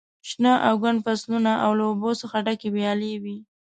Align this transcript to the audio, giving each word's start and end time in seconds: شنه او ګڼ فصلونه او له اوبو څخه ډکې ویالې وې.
شنه 0.29 0.53
او 0.67 0.75
ګڼ 0.83 0.95
فصلونه 1.05 1.51
او 1.63 1.71
له 1.79 1.83
اوبو 1.89 2.11
څخه 2.21 2.37
ډکې 2.45 2.69
ویالې 2.75 3.13
وې. 3.23 3.37